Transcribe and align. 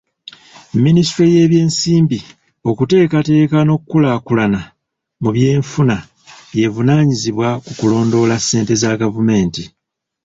Minisitule 0.83 1.27
y'ebyensimbi, 1.35 2.19
okuteekateeka 2.69 3.57
n'okukulaakulana 3.63 4.59
mu 5.21 5.29
byenfuna 5.35 5.95
y'evunaanyizibwa 6.57 7.47
ku 7.65 7.71
kulondoola 7.79 8.35
ssente 8.39 8.73
za 8.81 8.91
gavumenti. 9.01 9.63